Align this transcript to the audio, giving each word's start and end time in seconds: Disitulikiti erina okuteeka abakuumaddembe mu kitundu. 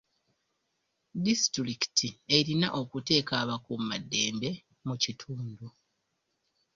Disitulikiti 1.25 2.07
erina 2.37 2.67
okuteeka 2.81 3.33
abakuumaddembe 3.43 4.49
mu 4.87 4.95
kitundu. 5.03 5.67